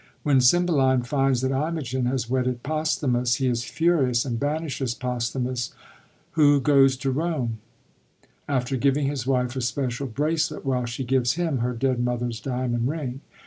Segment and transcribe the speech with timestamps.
[0.23, 5.75] When Cymbeline finds that Imogen has wedded Posthumus, he is furious, and banishes Posthumus,
[6.31, 7.59] who goes to Rome,
[8.49, 12.87] after giving his wife a special bracelet, while she g^ves him her dead mother's diamond
[12.87, 13.21] ring.